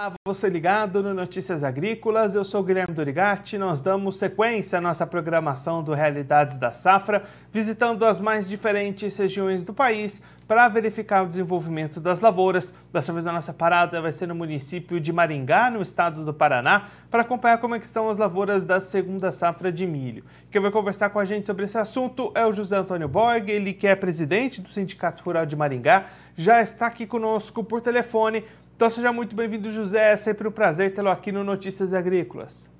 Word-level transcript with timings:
Olá, 0.00 0.14
você 0.26 0.48
ligado 0.48 1.02
no 1.02 1.12
Notícias 1.12 1.62
Agrícolas, 1.62 2.34
eu 2.34 2.42
sou 2.42 2.64
Guilherme 2.64 2.94
Dorigatti. 2.94 3.58
Nós 3.58 3.82
damos 3.82 4.16
sequência 4.16 4.78
à 4.78 4.80
nossa 4.80 5.06
programação 5.06 5.82
do 5.82 5.92
Realidades 5.92 6.56
da 6.56 6.72
Safra, 6.72 7.24
visitando 7.52 8.06
as 8.06 8.18
mais 8.18 8.48
diferentes 8.48 9.14
regiões 9.18 9.62
do 9.62 9.74
país 9.74 10.22
para 10.48 10.66
verificar 10.68 11.22
o 11.22 11.28
desenvolvimento 11.28 12.00
das 12.00 12.18
lavouras. 12.18 12.72
Dessa 12.90 13.12
vez 13.12 13.26
a 13.26 13.32
nossa 13.32 13.52
parada 13.52 14.00
vai 14.00 14.10
ser 14.10 14.26
no 14.26 14.34
município 14.34 14.98
de 14.98 15.12
Maringá, 15.12 15.70
no 15.70 15.82
estado 15.82 16.24
do 16.24 16.32
Paraná, 16.32 16.88
para 17.10 17.20
acompanhar 17.20 17.58
como 17.58 17.74
é 17.74 17.78
estão 17.78 18.08
as 18.08 18.16
lavouras 18.16 18.64
da 18.64 18.80
segunda 18.80 19.30
safra 19.30 19.70
de 19.70 19.86
milho. 19.86 20.24
Quem 20.50 20.62
vai 20.62 20.70
conversar 20.70 21.10
com 21.10 21.18
a 21.18 21.26
gente 21.26 21.46
sobre 21.46 21.66
esse 21.66 21.76
assunto 21.76 22.32
é 22.34 22.46
o 22.46 22.54
José 22.54 22.78
Antônio 22.78 23.06
Borg, 23.06 23.50
ele 23.50 23.74
que 23.74 23.86
é 23.86 23.94
presidente 23.94 24.62
do 24.62 24.70
Sindicato 24.70 25.22
Rural 25.22 25.44
de 25.44 25.54
Maringá, 25.54 26.06
já 26.34 26.62
está 26.62 26.86
aqui 26.86 27.06
conosco 27.06 27.62
por 27.62 27.82
telefone 27.82 28.42
então 28.80 28.88
seja 28.88 29.12
muito 29.12 29.36
bem-vindo, 29.36 29.70
José. 29.70 30.12
É 30.12 30.16
sempre 30.16 30.48
um 30.48 30.50
prazer 30.50 30.94
tê-lo 30.94 31.10
aqui 31.10 31.30
no 31.30 31.44
Notícias 31.44 31.92
Agrícolas. 31.92 32.72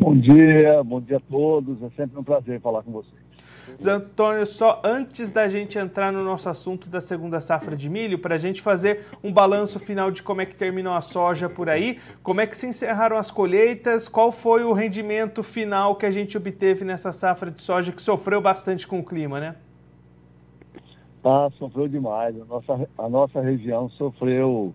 Bom 0.00 0.16
dia, 0.16 0.82
bom 0.82 1.02
dia 1.02 1.18
a 1.18 1.20
todos. 1.20 1.82
É 1.82 1.90
sempre 1.90 2.18
um 2.18 2.24
prazer 2.24 2.62
falar 2.62 2.82
com 2.82 2.90
vocês. 2.90 3.22
José 3.76 3.90
Antônio, 3.90 4.46
só 4.46 4.80
antes 4.82 5.30
da 5.30 5.50
gente 5.50 5.76
entrar 5.76 6.10
no 6.10 6.24
nosso 6.24 6.48
assunto 6.48 6.88
da 6.88 7.02
segunda 7.02 7.42
safra 7.42 7.76
de 7.76 7.90
milho, 7.90 8.18
para 8.18 8.36
a 8.36 8.38
gente 8.38 8.62
fazer 8.62 9.04
um 9.22 9.30
balanço 9.30 9.78
final 9.78 10.10
de 10.10 10.22
como 10.22 10.40
é 10.40 10.46
que 10.46 10.54
terminou 10.54 10.94
a 10.94 11.02
soja 11.02 11.46
por 11.46 11.68
aí, 11.68 11.98
como 12.22 12.40
é 12.40 12.46
que 12.46 12.56
se 12.56 12.66
encerraram 12.66 13.18
as 13.18 13.30
colheitas, 13.30 14.08
qual 14.08 14.32
foi 14.32 14.64
o 14.64 14.72
rendimento 14.72 15.42
final 15.42 15.94
que 15.94 16.06
a 16.06 16.10
gente 16.10 16.38
obteve 16.38 16.86
nessa 16.86 17.12
safra 17.12 17.50
de 17.50 17.60
soja 17.60 17.92
que 17.92 18.00
sofreu 18.00 18.40
bastante 18.40 18.86
com 18.86 18.98
o 18.98 19.04
clima, 19.04 19.38
né? 19.38 19.56
Ah, 21.24 21.48
sofreu 21.58 21.88
demais. 21.88 22.38
A 22.38 22.44
nossa, 22.44 22.88
a 22.98 23.08
nossa 23.08 23.40
região 23.40 23.88
sofreu, 23.88 24.74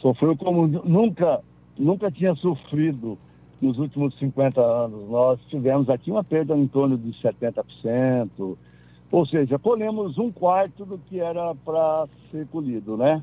sofreu 0.00 0.36
como 0.36 0.66
nunca, 0.66 1.40
nunca 1.78 2.10
tinha 2.10 2.34
sofrido 2.34 3.16
nos 3.60 3.78
últimos 3.78 4.18
50 4.18 4.60
anos. 4.60 5.08
Nós 5.08 5.38
tivemos 5.48 5.88
aqui 5.88 6.10
uma 6.10 6.24
perda 6.24 6.56
em 6.56 6.66
torno 6.66 6.98
de 6.98 7.12
70%, 7.12 8.56
ou 9.12 9.26
seja, 9.26 9.58
colhemos 9.60 10.18
um 10.18 10.32
quarto 10.32 10.84
do 10.84 10.98
que 10.98 11.20
era 11.20 11.54
para 11.54 12.08
ser 12.30 12.46
colhido, 12.48 12.96
né? 12.96 13.22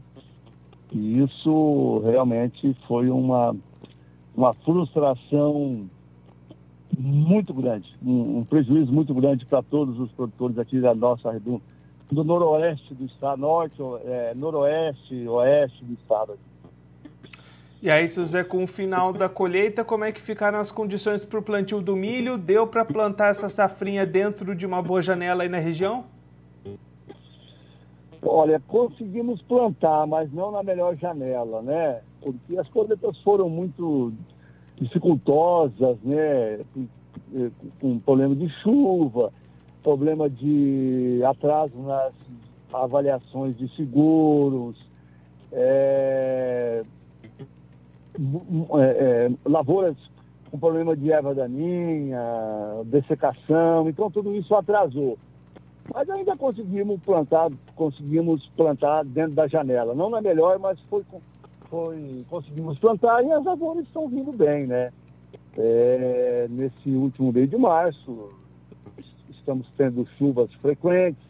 E 0.94 1.20
isso 1.20 2.00
realmente 2.06 2.74
foi 2.88 3.10
uma, 3.10 3.54
uma 4.34 4.54
frustração 4.54 5.90
muito 6.98 7.54
grande, 7.54 7.94
um, 8.04 8.40
um 8.40 8.44
prejuízo 8.44 8.92
muito 8.92 9.14
grande 9.14 9.46
para 9.46 9.62
todos 9.62 10.00
os 10.00 10.10
produtores 10.12 10.58
aqui 10.58 10.80
da 10.80 10.94
nossa 10.94 11.30
do 12.12 12.24
noroeste 12.24 12.94
do 12.94 13.06
estado, 13.06 13.40
norte, 13.40 13.76
é, 14.06 14.34
noroeste, 14.36 15.28
oeste 15.28 15.86
do 15.86 15.94
estado. 15.94 16.38
E 17.82 17.90
aí, 17.90 18.08
José, 18.08 18.44
com 18.44 18.64
o 18.64 18.68
final 18.68 19.14
da 19.14 19.30
colheita, 19.30 19.86
como 19.86 20.04
é 20.04 20.12
que 20.12 20.20
ficaram 20.20 20.60
as 20.60 20.70
condições 20.70 21.24
para 21.24 21.40
o 21.40 21.42
plantio 21.42 21.82
do 21.82 21.96
milho? 21.96 22.38
Deu 22.38 22.68
para 22.68 22.84
plantar 22.84 23.30
essa 23.30 23.48
safrinha 23.48 24.06
dentro 24.06 24.54
de 24.54 24.66
uma 24.66 24.82
boa 24.82 25.02
janela 25.02 25.44
aí 25.44 25.50
na 25.50 25.60
região? 25.60 26.04
Olha, 28.22 28.62
conseguimos 28.68 29.42
plantar, 29.44 30.06
mas 30.08 30.32
não 30.34 30.52
na 30.52 30.62
melhor 30.62 30.96
janela, 30.98 31.62
né? 31.62 32.02
Porque 32.22 32.58
as 32.58 32.68
colheitas 32.68 33.18
foram 33.20 33.48
muito 33.48 34.12
dificultosas, 34.76 35.98
né? 36.04 36.60
Com 37.80 37.98
problema 38.00 38.36
de 38.36 38.50
chuva, 38.62 39.32
problema 39.84 40.30
de 40.30 41.22
atraso 41.26 41.78
nas 41.80 42.14
avaliações 42.74 43.56
de 43.58 43.68
seguros, 43.76 44.78
é, 45.52 46.84
é, 48.16 48.82
é, 48.82 49.32
lavouras 49.46 49.96
com 50.52 50.58
problema 50.58 50.96
de 50.96 51.12
erva 51.12 51.34
daninha, 51.34 52.22
dessecação, 52.86 53.88
então 53.88 54.10
tudo 54.10 54.36
isso 54.36 54.54
atrasou. 54.56 55.18
Mas 55.94 56.10
ainda 56.10 56.36
conseguimos 56.36 57.00
plantar, 57.02 57.50
conseguimos 57.76 58.48
plantar 58.56 59.04
dentro 59.06 59.34
da 59.34 59.48
janela. 59.48 59.96
Não 59.96 60.10
na 60.10 60.22
melhor, 60.22 60.60
mas 60.60 60.80
foi, 60.82 61.04
foi 61.70 62.26
conseguimos 62.30 62.78
plantar 62.78 63.24
e 63.24 63.32
as 63.32 63.44
lavouras 63.44 63.86
estão 63.86 64.08
vindo 64.08 64.32
bem, 64.32 64.68
né? 64.68 64.92
É, 65.58 66.48
nesse 66.50 66.90
último 66.90 67.32
mês 67.32 67.50
de 67.50 67.58
março, 67.58 68.30
estamos 69.50 69.68
tendo 69.76 70.06
chuvas 70.18 70.54
frequentes 70.56 71.24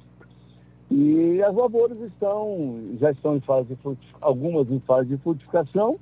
e 0.91 1.41
as 1.41 1.55
lavouras 1.55 1.97
estão, 2.01 2.83
já 2.99 3.11
estão 3.11 3.37
em 3.37 3.39
fase 3.39 3.69
de 3.69 3.97
algumas 4.19 4.69
em 4.69 4.79
fase 4.79 5.09
de 5.09 5.17
frutificação 5.17 5.97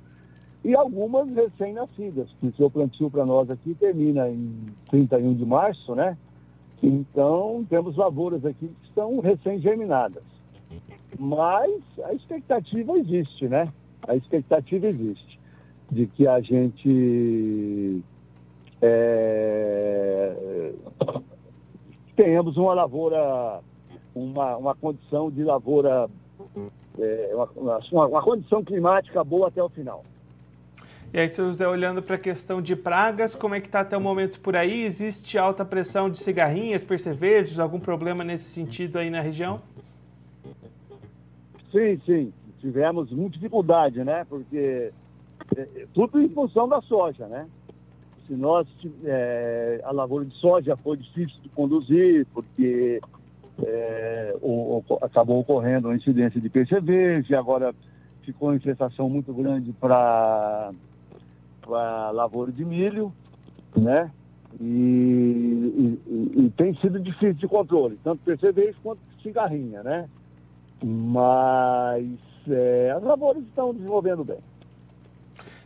e 0.64 0.74
algumas 0.74 1.28
recém-nascidas, 1.32 2.28
porque 2.40 2.62
o 2.62 2.70
plantio 2.70 3.08
para 3.08 3.24
nós 3.24 3.48
aqui 3.48 3.74
termina 3.74 4.28
em 4.28 4.66
31 4.90 5.34
de 5.34 5.46
março, 5.46 5.94
né? 5.94 6.18
Então, 6.82 7.64
temos 7.68 7.96
lavouras 7.96 8.44
aqui 8.44 8.66
que 8.66 8.88
estão 8.88 9.20
recém-germinadas. 9.20 10.24
Mas 11.18 11.82
a 12.04 12.12
expectativa 12.12 12.98
existe, 12.98 13.46
né? 13.46 13.72
A 14.06 14.16
expectativa 14.16 14.88
existe 14.88 15.38
de 15.90 16.06
que 16.06 16.26
a 16.26 16.40
gente 16.40 18.02
é, 18.82 20.72
tenhamos 22.18 22.56
uma 22.56 22.74
lavoura, 22.74 23.60
uma, 24.12 24.56
uma 24.56 24.74
condição 24.74 25.30
de 25.30 25.44
lavoura, 25.44 26.10
é, 26.98 27.30
uma, 27.32 27.78
uma, 27.92 28.06
uma 28.08 28.22
condição 28.22 28.64
climática 28.64 29.22
boa 29.22 29.46
até 29.46 29.62
o 29.62 29.68
final. 29.68 30.02
E 31.14 31.18
aí, 31.18 31.28
se 31.28 31.40
você 31.40 31.64
olhando 31.64 32.02
para 32.02 32.16
a 32.16 32.18
questão 32.18 32.60
de 32.60 32.74
pragas, 32.74 33.36
como 33.36 33.54
é 33.54 33.60
que 33.60 33.68
está 33.68 33.80
até 33.80 33.96
o 33.96 34.00
momento 34.00 34.40
por 34.40 34.56
aí? 34.56 34.82
Existe 34.82 35.38
alta 35.38 35.64
pressão 35.64 36.10
de 36.10 36.18
cigarrinhas, 36.18 36.82
percevejos, 36.82 37.60
algum 37.60 37.78
problema 37.78 38.24
nesse 38.24 38.50
sentido 38.50 38.98
aí 38.98 39.08
na 39.08 39.20
região? 39.20 39.60
Sim, 41.70 42.00
sim. 42.04 42.32
Tivemos 42.60 43.12
muita 43.12 43.36
dificuldade, 43.36 44.02
né? 44.02 44.26
Porque 44.28 44.92
é, 45.56 45.86
tudo 45.94 46.20
em 46.20 46.28
função 46.28 46.68
da 46.68 46.82
soja, 46.82 47.28
né? 47.28 47.46
Se 48.28 48.34
nós 48.34 48.68
é, 49.04 49.80
a 49.82 49.90
lavoura 49.90 50.26
de 50.26 50.34
soja 50.36 50.76
foi 50.76 50.98
difícil 50.98 51.40
de 51.42 51.48
conduzir 51.48 52.26
porque 52.34 53.00
é, 53.64 54.36
o, 54.42 54.84
o, 54.86 54.98
acabou 55.00 55.40
ocorrendo 55.40 55.88
uma 55.88 55.96
incidência 55.96 56.38
de 56.40 56.48
percevejo 56.50 57.32
e 57.32 57.34
agora 57.34 57.74
ficou 58.22 58.50
uma 58.50 58.56
infestação 58.56 59.08
muito 59.08 59.32
grande 59.32 59.72
para 59.72 60.70
a 61.66 62.10
lavoura 62.12 62.52
de 62.52 62.64
milho, 62.64 63.12
né? 63.74 64.10
E, 64.60 65.98
e, 66.06 66.32
e, 66.36 66.50
tem 66.56 66.74
sido 66.76 66.98
difícil 67.00 67.34
de 67.34 67.48
controle, 67.48 67.98
tanto 68.02 68.22
percevejo 68.24 68.74
quanto 68.82 69.00
cigarrinha, 69.22 69.82
né? 69.82 70.08
Mas 70.82 72.06
é, 72.48 72.92
as 72.96 73.02
lavouras 73.02 73.42
estão 73.42 73.74
desenvolvendo 73.74 74.24
bem. 74.24 74.38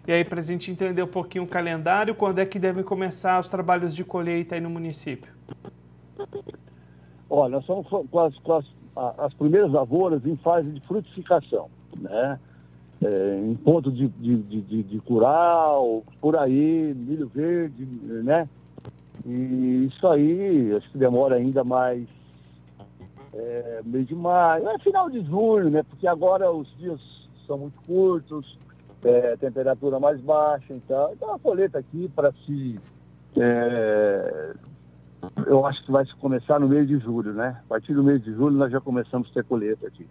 E 0.06 0.10
aí, 0.10 0.24
para 0.24 0.40
a 0.40 0.42
gente 0.42 0.70
entender 0.70 1.02
um 1.02 1.08
pouquinho 1.08 1.44
o 1.44 1.48
calendário, 1.48 2.14
quando 2.14 2.40
é 2.40 2.46
que 2.46 2.58
devem 2.58 2.82
começar 2.82 3.38
os 3.38 3.46
trabalhos 3.46 3.94
de 3.94 4.04
colheita 4.04 4.56
aí 4.56 4.60
no 4.60 4.68
município? 4.68 5.32
Olha, 7.30 7.58
estamos 7.58 7.86
com 7.86 8.18
as, 8.18 8.36
com 8.38 8.52
as, 8.54 8.66
as 9.18 9.32
primeiras 9.34 9.70
lavouras 9.70 10.26
em 10.26 10.36
fase 10.36 10.70
de 10.70 10.80
frutificação, 10.80 11.70
né? 11.96 12.38
É, 13.00 13.40
em 13.44 13.54
ponto 13.54 13.90
de, 13.90 14.08
de, 14.08 14.36
de, 14.42 14.82
de, 14.82 15.00
curau, 15.00 16.04
por 16.20 16.36
aí, 16.36 16.94
milho 16.94 17.28
verde, 17.28 17.88
né? 18.24 18.48
E 19.24 19.88
isso 19.88 20.06
aí, 20.06 20.72
acho 20.76 20.90
que 20.90 20.98
demora 20.98 21.36
ainda 21.36 21.64
mais 21.64 22.06
é, 23.32 23.80
mês 23.84 24.06
de 24.06 24.14
maio, 24.14 24.68
é 24.68 24.78
final 24.78 25.08
de 25.08 25.20
junho, 25.24 25.70
né? 25.70 25.82
Porque 25.82 26.06
agora 26.06 26.50
os 26.52 26.68
dias 26.76 27.00
são 27.46 27.58
muito 27.58 27.80
curtos, 27.82 28.58
é, 29.04 29.36
temperatura 29.36 29.98
mais 29.98 30.20
baixa, 30.20 30.72
então, 30.72 31.12
então 31.12 31.34
a 31.34 31.38
colheita 31.38 31.78
aqui 31.78 32.10
para 32.14 32.32
se 32.46 32.78
é, 33.36 34.54
eu 35.46 35.64
acho 35.66 35.84
que 35.84 35.92
vai 35.92 36.04
começar 36.20 36.58
no 36.58 36.68
mês 36.68 36.86
de 36.86 36.98
julho, 36.98 37.32
né? 37.32 37.60
A 37.64 37.68
partir 37.68 37.94
do 37.94 38.02
mês 38.02 38.22
de 38.22 38.32
julho 38.32 38.56
nós 38.56 38.70
já 38.70 38.80
começamos 38.80 39.28
a 39.30 39.34
ter 39.34 39.44
colheita 39.44 39.86
aqui. 39.86 40.06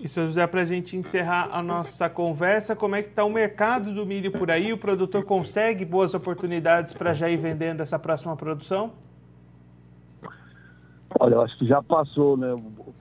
E, 0.00 0.08
seu 0.08 0.26
José, 0.26 0.46
para 0.46 0.62
a 0.62 0.64
gente 0.64 0.96
encerrar 0.96 1.50
a 1.52 1.62
nossa 1.62 2.08
conversa, 2.08 2.74
como 2.74 2.96
é 2.96 3.02
que 3.02 3.10
está 3.10 3.22
o 3.22 3.30
mercado 3.30 3.92
do 3.92 4.06
milho 4.06 4.32
por 4.32 4.50
aí? 4.50 4.72
O 4.72 4.78
produtor 4.78 5.24
consegue 5.24 5.84
boas 5.84 6.14
oportunidades 6.14 6.94
para 6.94 7.12
já 7.12 7.28
ir 7.28 7.36
vendendo 7.36 7.82
essa 7.82 7.98
próxima 7.98 8.34
produção? 8.34 8.92
Olha, 11.18 11.34
eu 11.34 11.42
acho 11.42 11.58
que 11.58 11.66
já 11.66 11.82
passou, 11.82 12.34
né? 12.34 12.50
O, 12.54 12.94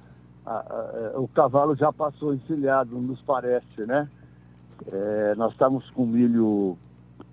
a, 0.46 1.14
a, 1.16 1.20
o 1.20 1.28
cavalo 1.30 1.74
já 1.74 1.94
passou 1.94 2.34
encilhado, 2.34 2.98
nos 2.98 3.22
parece, 3.22 3.86
né? 3.86 4.10
É, 4.88 5.36
nós 5.36 5.52
estamos 5.52 5.90
com 5.92 6.06
milho. 6.06 6.78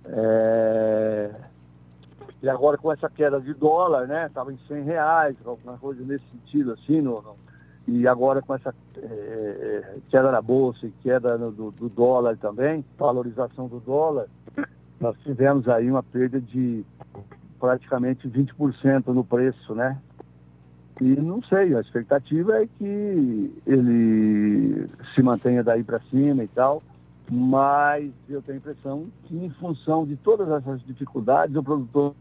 É, 0.05 1.31
e 2.43 2.49
agora 2.49 2.77
com 2.77 2.93
essa 2.93 3.09
queda 3.09 3.41
de 3.41 3.55
dólar, 3.55 4.07
né? 4.07 4.27
Estava 4.27 4.53
em 4.53 4.59
100 4.69 4.83
reais, 4.85 5.37
alguma 5.45 5.79
coisa 5.79 6.05
nesse 6.05 6.25
sentido, 6.31 6.73
assim, 6.73 7.01
no, 7.01 7.23
no, 7.23 7.37
e 7.89 8.07
agora 8.07 8.43
com 8.43 8.55
essa 8.55 8.75
é, 8.97 9.97
queda 10.09 10.31
na 10.31 10.43
bolsa 10.43 10.87
e 10.87 10.91
queda 11.03 11.39
no, 11.39 11.53
do, 11.53 11.71
do, 11.71 11.89
dólar 11.89 12.37
também, 12.37 12.85
valorização 12.99 13.69
do 13.69 13.79
dólar, 13.79 14.27
nós 15.01 15.17
tivemos 15.23 15.69
aí 15.69 15.89
uma 15.91 16.03
perda 16.03 16.41
de 16.41 16.85
praticamente 17.61 18.29
20% 18.29 19.07
no 19.09 19.25
preço, 19.25 19.75
né? 19.75 19.99
E 21.01 21.15
não 21.15 21.43
sei, 21.43 21.75
a 21.75 21.81
expectativa 21.81 22.63
é 22.63 22.67
que 22.67 23.63
ele 23.67 24.89
se 25.15 25.23
mantenha 25.23 25.63
daí 25.63 25.85
para 25.85 26.01
cima 26.11 26.43
e 26.43 26.49
tal, 26.49 26.83
mas 27.31 28.13
eu 28.29 28.41
tenho 28.41 28.59
a 28.59 28.61
impressão 28.61 29.07
que 29.25 29.37
em 29.37 29.51
função 29.51 30.07
de 30.07 30.17
todas 30.17 30.49
essas 30.49 30.83
dificuldades, 30.85 31.57
o 31.57 31.63
produtor 31.63 32.15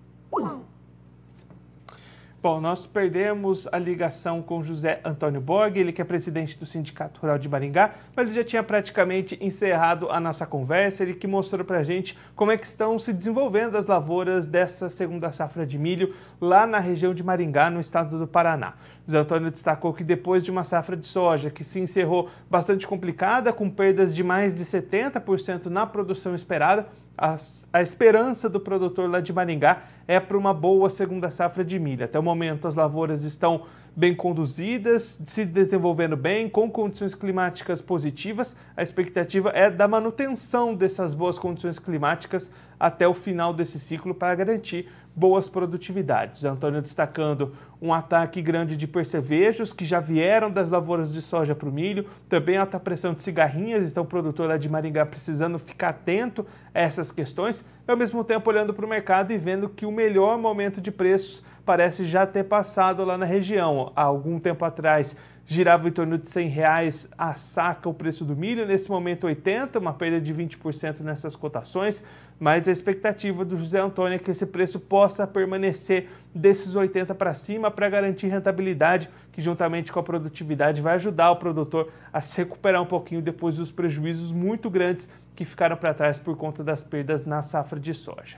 Bom, 2.45 2.61
nós 2.61 2.85
perdemos 2.85 3.67
a 3.71 3.79
ligação 3.79 4.39
com 4.39 4.63
José 4.63 5.01
Antônio 5.03 5.41
Borg, 5.41 5.79
ele 5.79 5.91
que 5.91 5.99
é 5.99 6.05
presidente 6.05 6.55
do 6.59 6.63
Sindicato 6.63 7.19
Rural 7.19 7.39
de 7.39 7.49
Maringá, 7.49 7.95
mas 8.15 8.27
ele 8.27 8.35
já 8.35 8.43
tinha 8.43 8.61
praticamente 8.61 9.35
encerrado 9.41 10.11
a 10.11 10.19
nossa 10.19 10.45
conversa, 10.45 11.01
ele 11.01 11.15
que 11.15 11.25
mostrou 11.25 11.65
para 11.65 11.79
a 11.79 11.83
gente 11.83 12.15
como 12.35 12.51
é 12.51 12.57
que 12.59 12.67
estão 12.67 12.99
se 12.99 13.11
desenvolvendo 13.11 13.75
as 13.75 13.87
lavouras 13.87 14.47
dessa 14.47 14.89
segunda 14.89 15.31
safra 15.31 15.65
de 15.65 15.79
milho 15.79 16.13
lá 16.39 16.67
na 16.67 16.77
região 16.77 17.15
de 17.15 17.23
Maringá, 17.23 17.71
no 17.71 17.79
estado 17.79 18.19
do 18.19 18.27
Paraná. 18.27 18.75
José 19.07 19.17
Antônio 19.17 19.49
destacou 19.49 19.91
que 19.91 20.03
depois 20.03 20.43
de 20.43 20.51
uma 20.51 20.63
safra 20.63 20.95
de 20.95 21.07
soja 21.07 21.49
que 21.49 21.63
se 21.63 21.79
encerrou 21.79 22.29
bastante 22.47 22.85
complicada, 22.85 23.51
com 23.51 23.71
perdas 23.71 24.13
de 24.13 24.23
mais 24.23 24.53
de 24.53 24.63
70% 24.63 25.65
na 25.65 25.87
produção 25.87 26.35
esperada, 26.35 26.85
a, 27.17 27.37
a, 27.71 27.81
esperança 27.81 28.49
do 28.49 28.59
produtor 28.59 29.09
lá 29.09 29.19
de 29.19 29.31
Maringá 29.31 29.83
é 30.07 30.19
para 30.19 30.37
uma 30.37 30.53
boa 30.53 30.89
segunda 30.89 31.29
safra 31.29 31.63
de 31.63 31.79
milho. 31.79 32.05
Até 32.05 32.19
o 32.19 32.23
momento, 32.23 32.67
as 32.67 32.75
lavouras 32.75 33.23
estão 33.23 33.63
bem 33.95 34.13
conduzidas, 34.13 35.21
se 35.25 35.45
desenvolvendo 35.45 36.17
bem, 36.17 36.49
com 36.49 36.69
condições 36.69 37.15
climáticas 37.15 37.81
positivas. 37.81 38.55
A 38.75 38.83
expectativa 38.83 39.49
é 39.51 39.69
da 39.69 39.87
manutenção 39.87 40.75
dessas 40.75 41.13
boas 41.13 41.39
condições 41.39 41.79
climáticas 41.79 42.51
até 42.77 43.07
o 43.07 43.13
final 43.13 43.53
desse 43.53 43.79
ciclo 43.79 44.13
para 44.13 44.35
garantir 44.35 44.89
boas 45.15 45.47
produtividades. 45.47 46.43
Antônio 46.43 46.81
destacando 46.81 47.53
um 47.85 47.93
ataque 47.93 48.41
grande 48.41 48.75
de 48.75 48.87
percevejos 48.87 49.71
que 49.71 49.85
já 49.85 49.99
vieram 49.99 50.49
das 50.49 50.69
lavouras 50.69 51.13
de 51.13 51.21
soja 51.21 51.53
para 51.53 51.69
o 51.69 51.71
milho, 51.71 52.07
também 52.27 52.57
alta 52.57 52.79
pressão 52.79 53.13
de 53.13 53.21
cigarrinhas, 53.21 53.87
então 53.87 54.03
o 54.03 54.07
produtor 54.07 54.47
lá 54.47 54.57
de 54.57 54.67
Maringá 54.67 55.05
precisando 55.05 55.59
ficar 55.59 55.89
atento 55.89 56.45
a 56.73 56.79
essas 56.79 57.11
questões, 57.11 57.63
ao 57.87 57.95
mesmo 57.95 58.23
tempo 58.23 58.49
olhando 58.49 58.73
para 58.73 58.85
o 58.85 58.89
mercado 58.89 59.31
e 59.31 59.37
vendo 59.37 59.69
que 59.69 59.85
o 59.85 59.91
melhor 59.91 60.37
momento 60.39 60.81
de 60.81 60.91
preços 60.91 61.43
parece 61.65 62.05
já 62.05 62.25
ter 62.27 62.43
passado 62.43 63.03
lá 63.03 63.17
na 63.17 63.25
região. 63.25 63.91
Há 63.95 64.03
algum 64.03 64.39
tempo 64.39 64.63
atrás 64.63 65.15
girava 65.45 65.87
em 65.87 65.91
torno 65.91 66.17
de 66.17 66.27
100 66.27 66.47
reais 66.49 67.09
a 67.17 67.35
saca 67.35 67.87
o 67.87 67.93
preço 67.93 68.25
do 68.25 68.35
milho, 68.35 68.65
nesse 68.65 68.89
momento 68.89 69.27
80, 69.27 69.77
uma 69.77 69.93
perda 69.93 70.19
de 70.19 70.33
20% 70.33 71.01
nessas 71.01 71.35
cotações, 71.35 72.03
mas 72.39 72.67
a 72.67 72.71
expectativa 72.71 73.45
do 73.45 73.55
José 73.55 73.79
Antônio 73.79 74.15
é 74.15 74.19
que 74.19 74.31
esse 74.31 74.45
preço 74.45 74.79
possa 74.79 75.27
permanecer 75.27 76.09
desses 76.33 76.75
80 76.75 77.13
para 77.13 77.33
cima 77.35 77.69
para 77.69 77.87
garantir 77.87 78.27
rentabilidade, 78.27 79.09
que 79.31 79.41
juntamente 79.41 79.91
com 79.91 79.99
a 79.99 80.03
produtividade 80.03 80.81
vai 80.81 80.95
ajudar 80.95 81.31
o 81.31 81.35
produtor 81.35 81.91
a 82.11 82.21
se 82.21 82.37
recuperar 82.37 82.81
um 82.81 82.87
pouquinho 82.87 83.21
depois 83.21 83.57
dos 83.57 83.71
prejuízos 83.71 84.31
muito 84.31 84.69
grandes 84.69 85.07
que 85.35 85.45
ficaram 85.45 85.77
para 85.77 85.93
trás 85.93 86.17
por 86.17 86.35
conta 86.35 86.63
das 86.63 86.83
perdas 86.83 87.23
na 87.23 87.41
safra 87.43 87.79
de 87.79 87.93
soja. 87.93 88.37